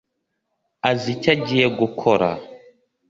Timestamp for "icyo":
1.15-1.29